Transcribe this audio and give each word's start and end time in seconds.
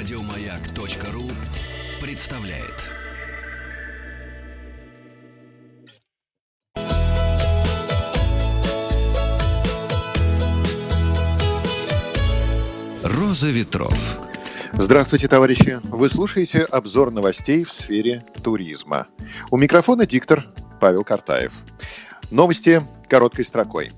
Радиомаяк.ру 0.00 1.24
представляет. 2.00 2.86
Роза 13.02 13.50
ветров. 13.50 14.18
Здравствуйте, 14.72 15.28
товарищи! 15.28 15.78
Вы 15.82 16.08
слушаете 16.08 16.62
обзор 16.62 17.12
новостей 17.12 17.64
в 17.64 17.70
сфере 17.70 18.22
туризма. 18.42 19.06
У 19.50 19.58
микрофона 19.58 20.06
диктор 20.06 20.46
Павел 20.80 21.04
Картаев. 21.04 21.52
Новости 22.30 22.80
короткой 23.06 23.44
строкой. 23.44 23.92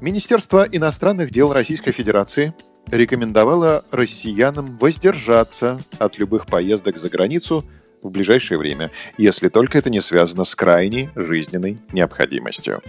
Министерство 0.00 0.66
иностранных 0.68 1.30
дел 1.30 1.52
Российской 1.52 1.92
Федерации 1.92 2.52
рекомендовало 2.90 3.84
россиянам 3.90 4.76
воздержаться 4.78 5.80
от 5.98 6.18
любых 6.18 6.46
поездок 6.46 6.98
за 6.98 7.08
границу 7.08 7.64
в 8.02 8.10
ближайшее 8.10 8.58
время, 8.58 8.90
если 9.16 9.48
только 9.48 9.78
это 9.78 9.90
не 9.90 10.00
связано 10.00 10.44
с 10.44 10.54
крайней 10.54 11.10
жизненной 11.14 11.78
необходимостью. 11.92 12.82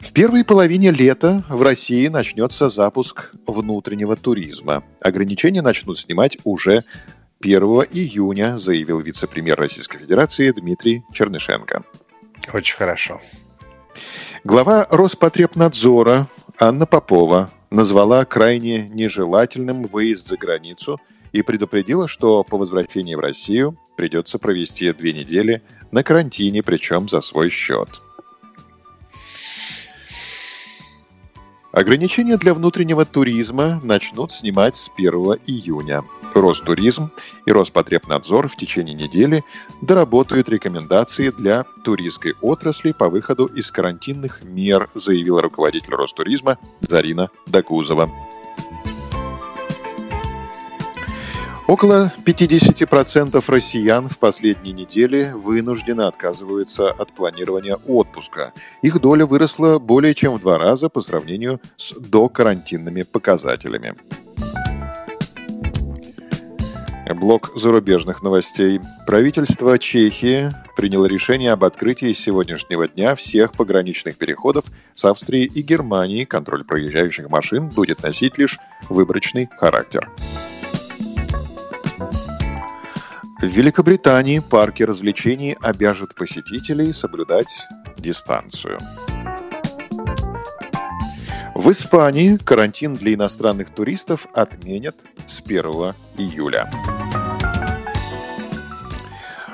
В 0.00 0.12
первой 0.12 0.44
половине 0.44 0.90
лета 0.90 1.42
в 1.48 1.62
России 1.62 2.08
начнется 2.08 2.68
запуск 2.68 3.32
внутреннего 3.46 4.16
туризма. 4.16 4.84
Ограничения 5.00 5.62
начнут 5.62 5.98
снимать 5.98 6.36
уже 6.44 6.84
1 7.40 7.62
июня, 7.62 8.58
заявил 8.58 9.00
вице-премьер 9.00 9.58
Российской 9.58 9.98
Федерации 9.98 10.50
Дмитрий 10.50 11.02
Чернышенко. 11.12 11.84
Очень 12.52 12.76
хорошо. 12.76 13.20
Глава 14.44 14.86
Роспотребнадзора 14.90 16.28
Анна 16.58 16.86
Попова 16.86 17.50
назвала 17.74 18.24
крайне 18.24 18.88
нежелательным 18.88 19.86
выезд 19.86 20.28
за 20.28 20.36
границу 20.36 21.00
и 21.32 21.42
предупредила, 21.42 22.08
что 22.08 22.44
по 22.44 22.56
возвращении 22.56 23.14
в 23.14 23.20
Россию 23.20 23.76
придется 23.96 24.38
провести 24.38 24.92
две 24.92 25.12
недели 25.12 25.62
на 25.90 26.02
карантине, 26.02 26.62
причем 26.62 27.08
за 27.08 27.20
свой 27.20 27.50
счет. 27.50 27.88
Ограничения 31.72 32.36
для 32.36 32.54
внутреннего 32.54 33.04
туризма 33.04 33.80
начнут 33.82 34.30
снимать 34.30 34.76
с 34.76 34.88
1 34.96 35.12
июня. 35.46 36.04
Ростуризм 36.34 37.10
и 37.46 37.52
Роспотребнадзор 37.52 38.48
в 38.48 38.56
течение 38.56 38.94
недели 38.94 39.44
доработают 39.80 40.48
рекомендации 40.48 41.30
для 41.30 41.64
туристской 41.84 42.34
отрасли 42.40 42.92
по 42.92 43.08
выходу 43.08 43.46
из 43.46 43.70
карантинных 43.70 44.42
мер, 44.42 44.88
заявила 44.94 45.42
руководитель 45.42 45.94
Ростуризма 45.94 46.58
Зарина 46.80 47.30
Докузова. 47.46 48.10
Около 51.66 52.12
50% 52.26 53.42
россиян 53.48 54.08
в 54.10 54.18
последние 54.18 54.74
недели 54.74 55.32
вынуждены 55.34 56.02
отказываются 56.02 56.88
от 56.88 57.12
планирования 57.12 57.78
отпуска. 57.86 58.52
Их 58.82 59.00
доля 59.00 59.24
выросла 59.24 59.78
более 59.78 60.14
чем 60.14 60.34
в 60.36 60.40
два 60.40 60.58
раза 60.58 60.90
по 60.90 61.00
сравнению 61.00 61.60
с 61.78 61.94
докарантинными 61.94 63.02
показателями. 63.02 63.94
Блок 67.12 67.50
зарубежных 67.54 68.22
новостей. 68.22 68.80
Правительство 69.06 69.78
Чехии 69.78 70.50
приняло 70.76 71.04
решение 71.04 71.52
об 71.52 71.64
открытии 71.64 72.12
с 72.12 72.18
сегодняшнего 72.18 72.88
дня 72.88 73.14
всех 73.14 73.52
пограничных 73.52 74.16
переходов 74.16 74.64
с 74.94 75.04
Австрией 75.04 75.44
и 75.44 75.60
Германией. 75.60 76.24
Контроль 76.24 76.64
проезжающих 76.64 77.28
машин 77.28 77.68
будет 77.68 78.02
носить 78.02 78.38
лишь 78.38 78.58
выборочный 78.88 79.48
характер. 79.58 80.10
В 83.40 83.46
Великобритании 83.46 84.38
парки 84.38 84.82
развлечений 84.82 85.56
обяжут 85.60 86.14
посетителей 86.14 86.92
соблюдать 86.92 87.66
дистанцию. 87.98 88.78
В 91.64 91.70
Испании 91.70 92.36
карантин 92.36 92.92
для 92.92 93.14
иностранных 93.14 93.70
туристов 93.70 94.26
отменят 94.34 94.96
с 95.26 95.40
1 95.40 95.62
июля. 96.18 96.70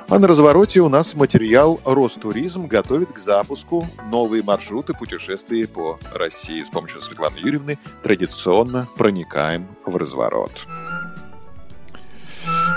А 0.09 0.19
на 0.19 0.27
развороте 0.27 0.81
у 0.81 0.89
нас 0.89 1.15
материал 1.15 1.81
«Ростуризм» 1.85 2.67
готовит 2.67 3.13
к 3.13 3.21
запуску 3.21 3.87
новые 4.11 4.43
маршруты 4.43 4.93
путешествий 4.93 5.69
по 5.69 6.01
России. 6.13 6.65
С 6.65 6.71
помощью 6.71 7.01
Светланы 7.01 7.37
Юрьевны 7.37 7.79
традиционно 8.03 8.89
проникаем 8.97 9.69
в 9.87 9.95
разворот. 9.95 10.67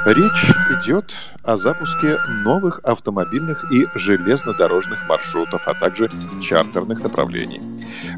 Речь 0.06 0.52
идет 0.80 1.16
о 1.42 1.58
запуске 1.58 2.20
новых 2.44 2.82
автомобильных 2.84 3.72
и 3.72 3.88
железнодорожных 3.96 5.10
маршрутов, 5.10 5.68
а 5.68 5.74
также 5.74 6.12
чартерных 6.40 7.00
направлений. 7.02 7.73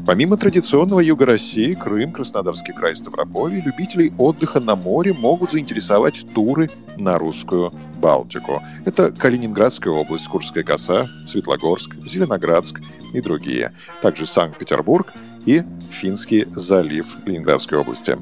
Помимо 0.06 0.36
традиционного 0.36 1.00
юга 1.00 1.26
России, 1.26 1.74
Крым, 1.74 2.12
Краснодарский 2.12 2.72
край, 2.72 2.96
Ставрополье, 2.96 3.60
любителей 3.60 4.12
отдыха 4.18 4.60
на 4.60 4.76
море 4.76 5.12
могут 5.12 5.52
заинтересовать 5.52 6.24
туры 6.34 6.70
на 6.96 7.18
русскую 7.18 7.72
Балтику. 8.00 8.62
Это 8.84 9.10
Калининградская 9.10 9.92
область, 9.92 10.28
Курская 10.28 10.64
коса, 10.64 11.08
Светлогорск, 11.26 11.94
Зеленоградск 12.06 12.80
и 13.12 13.20
другие. 13.20 13.72
Также 14.02 14.26
Санкт-Петербург 14.26 15.12
и 15.46 15.62
Финский 15.90 16.46
залив 16.52 17.06
Ленинградской 17.24 17.78
области. 17.78 18.18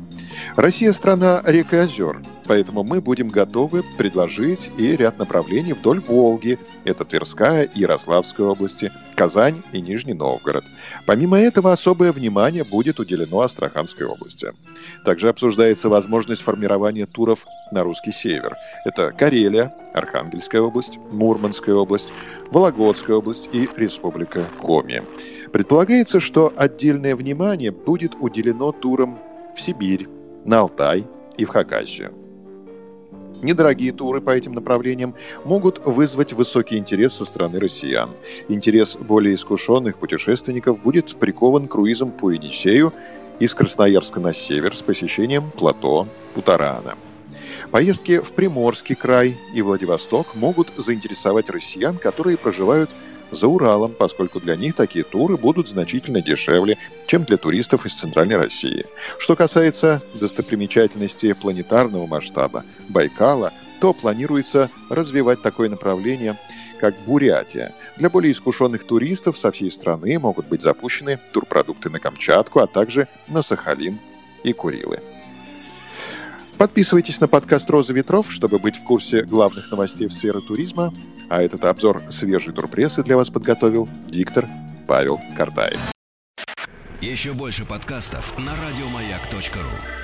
Россия– 0.57 0.93
страна 0.93 1.43
рек 1.45 1.73
и 1.73 1.77
озер, 1.77 2.23
поэтому 2.47 2.85
мы 2.85 3.01
будем 3.01 3.29
готовы 3.29 3.83
предложить 3.97 4.71
и 4.79 4.97
ряд 4.97 5.19
направлений 5.19 5.73
вдоль 5.73 6.01
Волги. 6.01 6.59
Это 6.85 7.05
Тверская 7.05 7.65
и 7.65 7.81
Ярославская 7.81 8.47
области, 8.47 8.93
Казань 9.15 9.63
и 9.73 9.81
Нижний 9.81 10.15
Новгород. 10.15 10.65
Помимо 11.07 11.39
этого, 11.39 11.73
особое 11.73 12.13
внимание 12.13 12.65
будет 12.65 13.01
уделено 13.01 13.41
Астраханской 13.41 14.07
области. 14.07 14.53
Также 15.05 15.29
обсуждается 15.29 15.89
возможность 15.89 16.43
формирования 16.43 17.07
туров 17.07 17.45
на 17.73 17.83
русский 17.83 18.13
север. 18.13 18.57
Это 18.85 19.13
Карелия, 19.13 19.73
Архангельская 19.95 20.61
область, 20.61 20.99
Мурманская 21.13 21.75
область, 21.75 22.13
Вологодская 22.51 23.17
область 23.17 23.49
и 23.53 23.69
Республика 23.77 24.45
Коми. 24.61 25.03
Предполагается, 25.53 26.21
что 26.21 26.53
отдельное 26.57 27.15
внимание 27.15 27.71
будет 27.71 28.15
уделено 28.19 28.73
турам 28.73 29.19
в 29.57 29.61
Сибирь, 29.61 30.09
на 30.45 30.61
Алтай 30.61 31.07
и 31.39 31.45
в 31.45 31.49
Хакасию. 31.49 32.24
Недорогие 33.43 33.93
туры 33.93 34.21
по 34.21 34.31
этим 34.31 34.53
направлениям 34.55 35.15
могут 35.45 35.85
вызвать 35.85 36.33
высокий 36.33 36.79
интерес 36.79 37.15
со 37.15 37.25
стороны 37.25 37.61
россиян. 37.61 38.11
Интерес 38.49 38.97
более 38.97 39.35
искушенных 39.35 39.99
путешественников 39.99 40.81
будет 40.81 41.17
прикован 41.17 41.69
круизом 41.69 42.11
по 42.11 42.31
Енисею 42.31 42.93
из 43.39 43.55
Красноярска 43.55 44.21
на 44.21 44.33
север 44.33 44.75
с 44.75 44.83
посещением 44.83 45.51
плато 45.51 46.09
Путарана. 46.35 46.95
Поездки 47.71 48.21
в 48.21 48.33
Приморский 48.33 48.95
край 48.95 49.37
и 49.55 49.63
Владивосток 49.63 50.35
могут 50.35 50.73
заинтересовать 50.77 51.51
россиян, 51.51 51.99
которые 51.99 52.37
проживают 52.37 52.91
за 53.35 53.49
Уралом, 53.49 53.93
поскольку 53.93 54.41
для 54.41 54.57
них 54.57 54.75
такие 54.75 55.05
туры 55.05 55.37
будут 55.37 55.69
значительно 55.69 56.21
дешевле, 56.21 56.79
чем 57.07 57.25
для 57.25 57.37
туристов 57.37 57.87
из 57.87 57.95
Центральной 57.95 58.37
России. 58.37 58.87
Что 59.19 59.37
касается 59.37 60.03
достопримечательностей 60.15 61.35
планетарного 61.35 62.07
масштаба 62.07 62.65
Байкала, 62.89 63.53
то 63.81 63.93
планируется 63.93 64.71
развивать 64.89 65.43
такое 65.43 65.69
направление, 65.69 66.39
как 66.81 66.95
Бурятия. 67.07 67.75
Для 67.97 68.11
более 68.11 68.33
искушенных 68.33 68.85
туристов 68.85 69.39
со 69.39 69.53
всей 69.53 69.71
страны 69.71 70.19
могут 70.19 70.47
быть 70.47 70.63
запущены 70.63 71.19
турпродукты 71.33 71.91
на 71.91 72.01
Камчатку, 72.01 72.61
а 72.61 72.67
также 72.67 73.09
на 73.29 73.43
Сахалин 73.43 73.99
и 74.43 74.53
Курилы. 74.53 75.01
Подписывайтесь 76.59 77.21
на 77.21 77.29
подкаст 77.29 77.69
«Роза 77.69 77.93
ветров», 77.93 78.31
чтобы 78.31 78.59
быть 78.59 78.77
в 78.77 78.85
курсе 78.85 79.23
главных 79.23 79.71
новостей 79.71 80.07
в 80.07 80.13
сфере 80.13 80.41
туризма. 80.41 80.93
А 81.29 81.43
этот 81.43 81.65
обзор 81.65 82.03
свежей 82.11 82.53
турпрессы 82.53 83.03
для 83.03 83.17
вас 83.17 83.31
подготовил 83.31 83.89
диктор 84.09 84.47
Павел 84.87 85.21
Картаев. 85.37 85.81
Еще 87.01 87.33
больше 87.33 87.65
подкастов 87.65 88.39
на 88.39 88.53
радиомаяк.ру 88.53 90.04